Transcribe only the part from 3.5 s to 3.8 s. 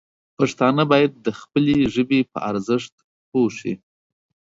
شي.